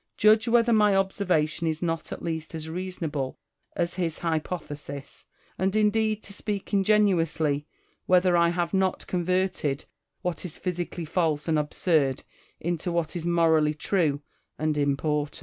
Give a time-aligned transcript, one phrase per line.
[0.17, 3.37] Judge whether my observation is not at least as reasonable
[3.75, 5.27] as his hypothesis;
[5.59, 7.65] and indeed, to speak ingen uously,
[8.07, 9.85] whether I have not converted
[10.23, 12.23] what is physically false and absurd
[12.59, 14.23] into what is morally true
[14.57, 15.39] and important.